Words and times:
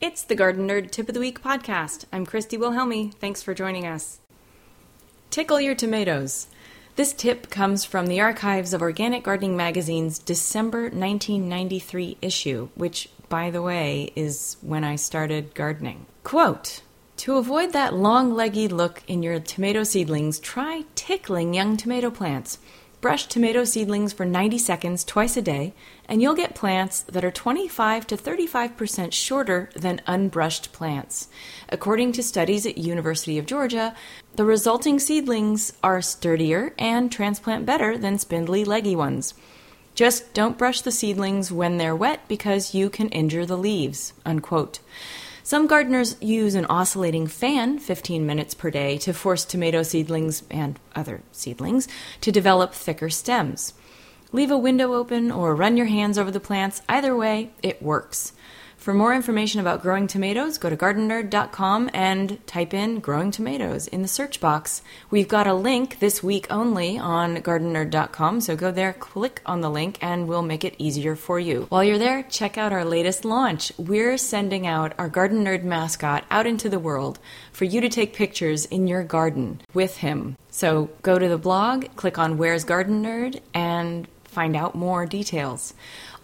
It's 0.00 0.22
the 0.22 0.36
Garden 0.36 0.68
Nerd 0.68 0.92
Tip 0.92 1.08
of 1.08 1.14
the 1.14 1.18
Week 1.20 1.42
podcast. 1.42 2.04
I'm 2.12 2.24
Christy 2.24 2.56
Wilhelmi. 2.56 3.14
Thanks 3.14 3.42
for 3.42 3.52
joining 3.52 3.84
us. 3.84 4.20
Tickle 5.28 5.60
your 5.60 5.74
tomatoes. 5.74 6.46
This 6.94 7.12
tip 7.12 7.50
comes 7.50 7.84
from 7.84 8.06
the 8.06 8.20
archives 8.20 8.72
of 8.72 8.80
Organic 8.80 9.24
Gardening 9.24 9.56
Magazine's 9.56 10.20
December 10.20 10.82
1993 10.82 12.16
issue, 12.22 12.68
which, 12.76 13.08
by 13.28 13.50
the 13.50 13.60
way, 13.60 14.12
is 14.14 14.56
when 14.60 14.84
I 14.84 14.94
started 14.94 15.52
gardening. 15.56 16.06
Quote 16.22 16.82
To 17.16 17.36
avoid 17.36 17.72
that 17.72 17.92
long 17.92 18.32
leggy 18.32 18.68
look 18.68 19.02
in 19.08 19.24
your 19.24 19.40
tomato 19.40 19.82
seedlings, 19.82 20.38
try 20.38 20.84
tickling 20.94 21.54
young 21.54 21.76
tomato 21.76 22.08
plants. 22.08 22.58
Brush 23.00 23.26
tomato 23.26 23.62
seedlings 23.62 24.12
for 24.12 24.26
90 24.26 24.58
seconds 24.58 25.04
twice 25.04 25.36
a 25.36 25.42
day, 25.42 25.72
and 26.08 26.20
you'll 26.20 26.34
get 26.34 26.56
plants 26.56 27.02
that 27.02 27.24
are 27.24 27.30
25 27.30 28.08
to 28.08 28.16
35% 28.16 29.12
shorter 29.12 29.70
than 29.76 30.02
unbrushed 30.08 30.72
plants. 30.72 31.28
According 31.68 32.10
to 32.12 32.24
studies 32.24 32.66
at 32.66 32.76
University 32.76 33.38
of 33.38 33.46
Georgia, 33.46 33.94
the 34.34 34.44
resulting 34.44 34.98
seedlings 34.98 35.74
are 35.80 36.02
sturdier 36.02 36.74
and 36.76 37.12
transplant 37.12 37.64
better 37.64 37.96
than 37.96 38.18
spindly 38.18 38.64
leggy 38.64 38.96
ones. 38.96 39.32
Just 39.94 40.34
don't 40.34 40.58
brush 40.58 40.80
the 40.80 40.90
seedlings 40.90 41.52
when 41.52 41.76
they're 41.76 41.94
wet 41.94 42.26
because 42.26 42.74
you 42.74 42.90
can 42.90 43.10
injure 43.10 43.46
the 43.46 43.56
leaves. 43.56 44.12
Unquote. 44.26 44.80
Some 45.48 45.66
gardeners 45.66 46.14
use 46.20 46.54
an 46.54 46.66
oscillating 46.66 47.26
fan 47.26 47.78
15 47.78 48.26
minutes 48.26 48.52
per 48.52 48.70
day 48.70 48.98
to 48.98 49.14
force 49.14 49.46
tomato 49.46 49.82
seedlings 49.82 50.42
and 50.50 50.78
other 50.94 51.22
seedlings 51.32 51.88
to 52.20 52.30
develop 52.30 52.74
thicker 52.74 53.08
stems. 53.08 53.72
Leave 54.30 54.50
a 54.50 54.58
window 54.58 54.92
open 54.92 55.32
or 55.32 55.54
run 55.54 55.78
your 55.78 55.86
hands 55.86 56.18
over 56.18 56.30
the 56.30 56.38
plants. 56.38 56.82
Either 56.86 57.16
way, 57.16 57.50
it 57.62 57.82
works. 57.82 58.34
For 58.78 58.94
more 58.94 59.12
information 59.12 59.60
about 59.60 59.82
growing 59.82 60.06
tomatoes, 60.06 60.56
go 60.56 60.70
to 60.70 60.76
gardennerd.com 60.76 61.90
and 61.92 62.38
type 62.46 62.72
in 62.72 63.00
growing 63.00 63.32
tomatoes 63.32 63.88
in 63.88 64.02
the 64.02 64.08
search 64.08 64.40
box. 64.40 64.82
We've 65.10 65.26
got 65.26 65.48
a 65.48 65.52
link 65.52 65.98
this 65.98 66.22
week 66.22 66.46
only 66.48 66.96
on 66.96 67.38
gardennerd.com, 67.38 68.40
so 68.40 68.54
go 68.54 68.70
there, 68.70 68.92
click 68.92 69.42
on 69.44 69.62
the 69.62 69.68
link, 69.68 69.98
and 70.00 70.28
we'll 70.28 70.42
make 70.42 70.64
it 70.64 70.76
easier 70.78 71.16
for 71.16 71.40
you. 71.40 71.66
While 71.70 71.82
you're 71.82 71.98
there, 71.98 72.22
check 72.22 72.56
out 72.56 72.72
our 72.72 72.84
latest 72.84 73.24
launch. 73.24 73.72
We're 73.76 74.16
sending 74.16 74.64
out 74.64 74.94
our 74.96 75.08
Garden 75.08 75.44
Nerd 75.44 75.64
mascot 75.64 76.24
out 76.30 76.46
into 76.46 76.68
the 76.68 76.78
world 76.78 77.18
for 77.50 77.64
you 77.64 77.80
to 77.80 77.88
take 77.88 78.14
pictures 78.14 78.64
in 78.64 78.86
your 78.86 79.02
garden 79.02 79.60
with 79.74 79.98
him. 79.98 80.36
So 80.50 80.88
go 81.02 81.18
to 81.18 81.28
the 81.28 81.36
blog, 81.36 81.86
click 81.96 82.16
on 82.16 82.38
Where's 82.38 82.62
Garden 82.62 83.02
Nerd, 83.02 83.40
and 83.52 84.06
find 84.22 84.54
out 84.54 84.76
more 84.76 85.04
details. 85.04 85.74